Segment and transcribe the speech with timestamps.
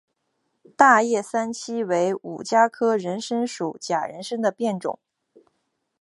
[0.75, 4.97] 大叶三七为五加科人参属假人参的变种。